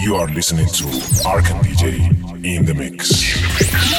[0.00, 0.84] You are listening to
[1.24, 3.97] Arkan DJ in the mix.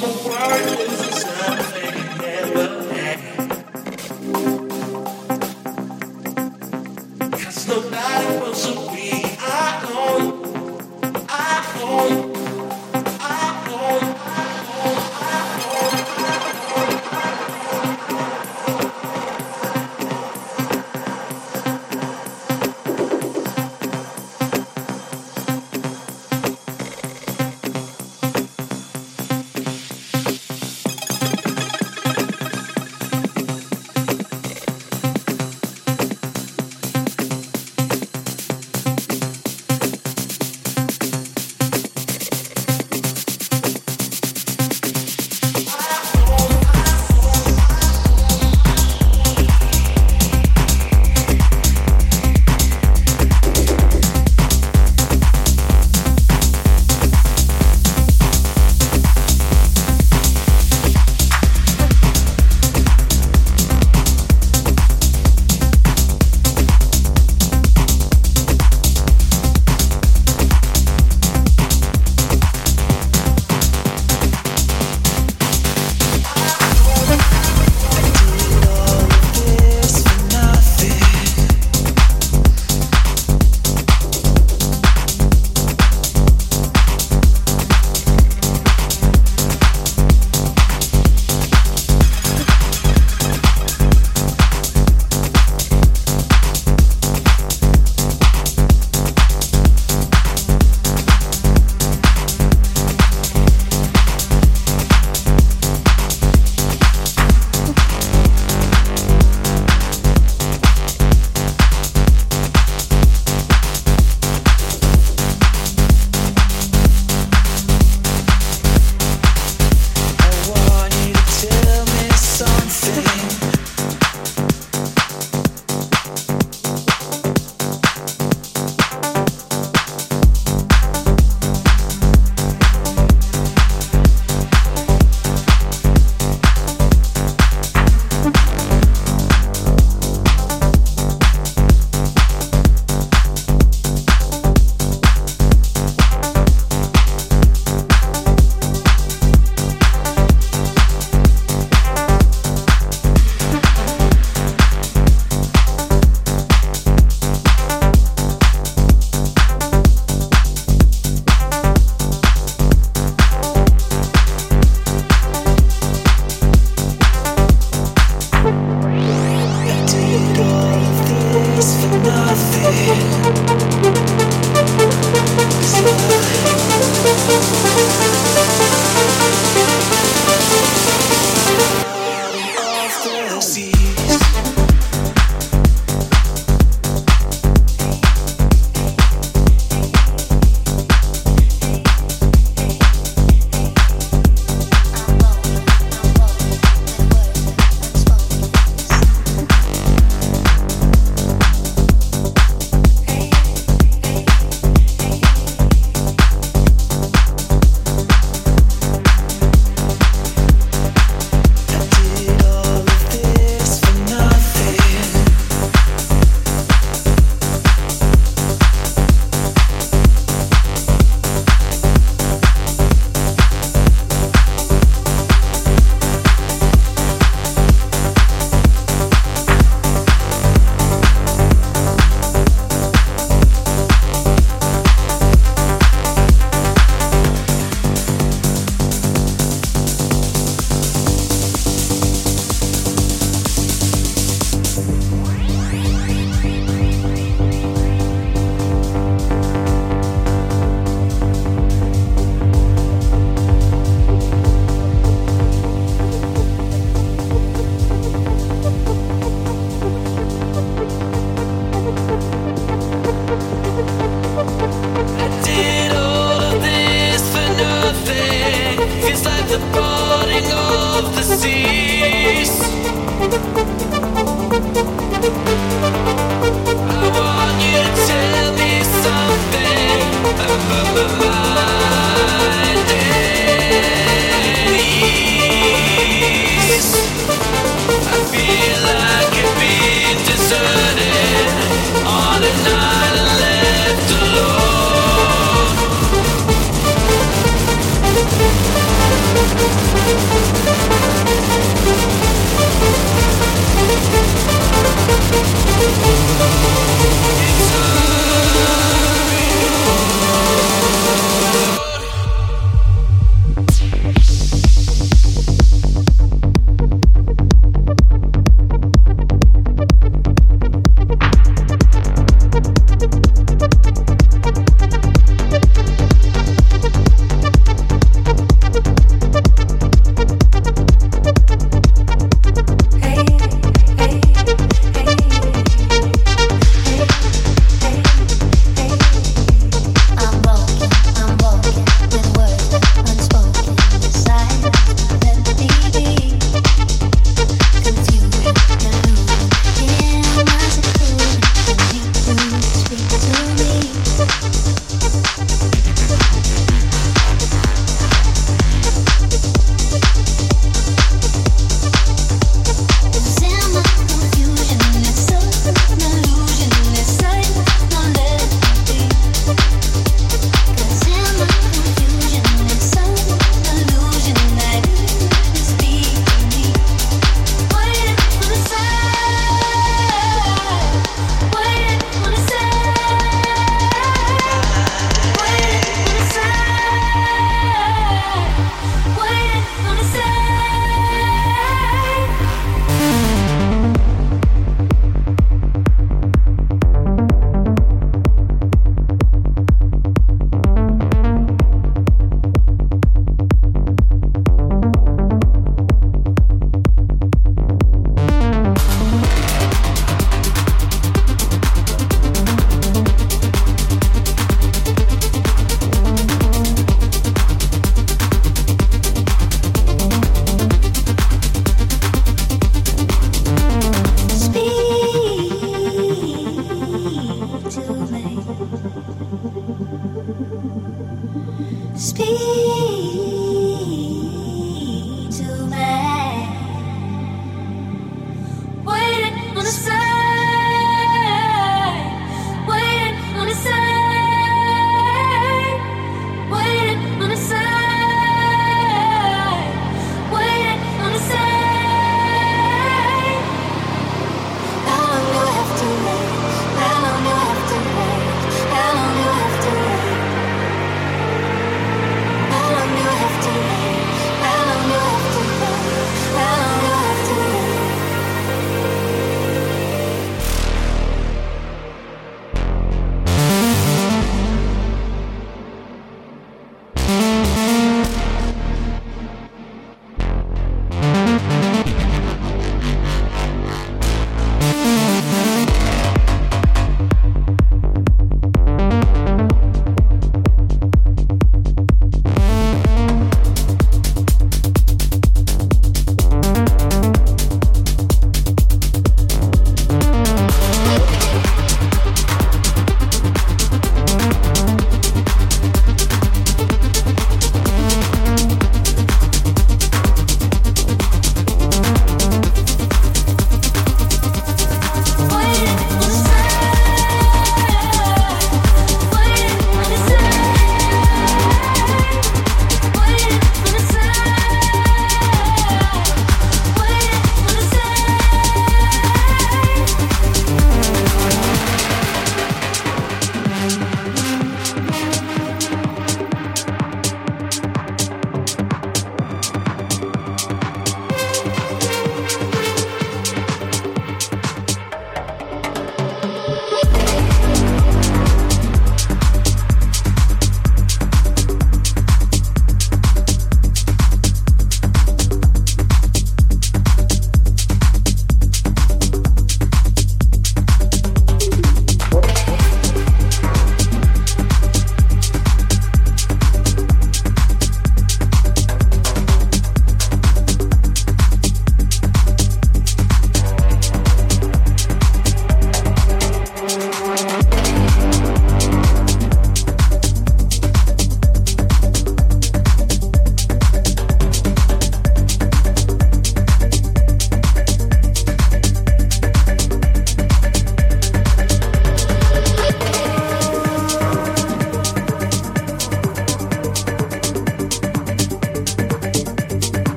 [0.00, 0.89] the word